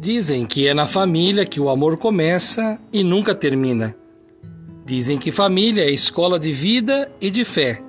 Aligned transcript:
Dizem 0.00 0.46
que 0.46 0.66
é 0.66 0.72
na 0.72 0.86
família 0.86 1.44
que 1.44 1.60
o 1.60 1.68
amor 1.68 1.98
começa 1.98 2.80
e 2.90 3.04
nunca 3.04 3.34
termina. 3.34 3.94
Dizem 4.82 5.18
que 5.18 5.30
família 5.30 5.84
é 5.84 5.90
escola 5.90 6.38
de 6.40 6.50
vida 6.52 7.12
e 7.20 7.30
de 7.30 7.44
fé. 7.44 7.82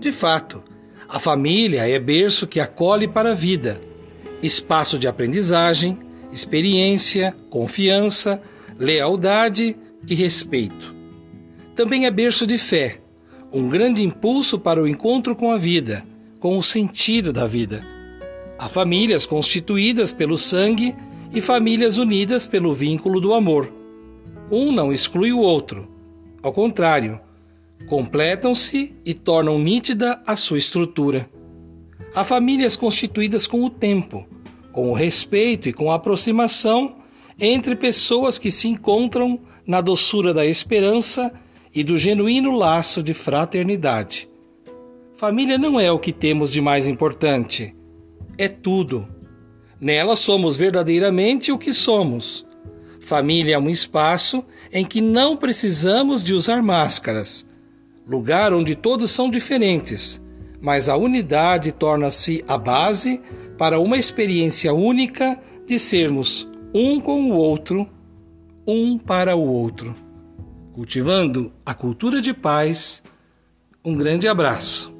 De 0.00 0.10
fato, 0.10 0.64
a 1.06 1.18
família 1.18 1.86
é 1.86 1.98
berço 1.98 2.46
que 2.46 2.58
acolhe 2.58 3.06
para 3.06 3.32
a 3.32 3.34
vida, 3.34 3.78
espaço 4.42 4.98
de 4.98 5.06
aprendizagem, 5.06 5.98
experiência, 6.32 7.36
confiança, 7.50 8.40
lealdade 8.78 9.76
e 10.08 10.14
respeito. 10.14 10.94
Também 11.74 12.06
é 12.06 12.10
berço 12.10 12.46
de 12.46 12.56
fé, 12.56 12.98
um 13.52 13.68
grande 13.68 14.02
impulso 14.02 14.58
para 14.58 14.82
o 14.82 14.88
encontro 14.88 15.36
com 15.36 15.52
a 15.52 15.58
vida, 15.58 16.02
com 16.40 16.56
o 16.56 16.62
sentido 16.62 17.30
da 17.30 17.46
vida. 17.46 17.84
Há 18.58 18.70
famílias 18.70 19.26
constituídas 19.26 20.14
pelo 20.14 20.38
sangue 20.38 20.96
e 21.34 21.40
famílias 21.40 21.98
unidas 21.98 22.46
pelo 22.46 22.74
vínculo 22.74 23.20
do 23.20 23.34
amor. 23.34 23.72
Um 24.50 24.72
não 24.72 24.92
exclui 24.92 25.32
o 25.32 25.38
outro. 25.38 25.88
Ao 26.42 26.52
contrário, 26.52 27.20
completam-se 27.88 28.94
e 29.04 29.12
tornam 29.14 29.58
nítida 29.58 30.20
a 30.26 30.36
sua 30.36 30.58
estrutura. 30.58 31.28
Há 32.14 32.24
famílias 32.24 32.76
constituídas 32.76 33.46
com 33.46 33.64
o 33.64 33.70
tempo, 33.70 34.26
com 34.72 34.90
o 34.90 34.94
respeito 34.94 35.68
e 35.68 35.72
com 35.72 35.90
a 35.90 35.96
aproximação 35.96 36.96
entre 37.38 37.76
pessoas 37.76 38.38
que 38.38 38.50
se 38.50 38.68
encontram 38.68 39.40
na 39.66 39.80
doçura 39.80 40.32
da 40.32 40.46
esperança 40.46 41.32
e 41.74 41.84
do 41.84 41.98
genuíno 41.98 42.52
laço 42.52 43.02
de 43.02 43.12
fraternidade. 43.12 44.28
Família 45.14 45.58
não 45.58 45.78
é 45.80 45.90
o 45.90 45.98
que 45.98 46.12
temos 46.12 46.50
de 46.52 46.60
mais 46.60 46.86
importante, 46.88 47.74
é 48.38 48.48
tudo 48.48 49.08
Nela 49.80 50.16
somos 50.16 50.56
verdadeiramente 50.56 51.52
o 51.52 51.58
que 51.58 51.74
somos. 51.74 52.46
Família 53.00 53.56
é 53.56 53.58
um 53.58 53.68
espaço 53.68 54.44
em 54.72 54.84
que 54.84 55.00
não 55.00 55.36
precisamos 55.36 56.24
de 56.24 56.32
usar 56.32 56.62
máscaras, 56.62 57.46
lugar 58.06 58.52
onde 58.52 58.74
todos 58.74 59.10
são 59.10 59.30
diferentes, 59.30 60.24
mas 60.60 60.88
a 60.88 60.96
unidade 60.96 61.72
torna-se 61.72 62.42
a 62.48 62.56
base 62.56 63.20
para 63.58 63.78
uma 63.78 63.96
experiência 63.96 64.72
única 64.72 65.38
de 65.66 65.78
sermos 65.78 66.48
um 66.74 67.00
com 67.00 67.30
o 67.30 67.34
outro, 67.34 67.88
um 68.66 68.98
para 68.98 69.36
o 69.36 69.46
outro. 69.46 69.94
Cultivando 70.72 71.52
a 71.64 71.74
cultura 71.74 72.20
de 72.20 72.34
paz, 72.34 73.02
um 73.84 73.94
grande 73.94 74.26
abraço. 74.28 74.95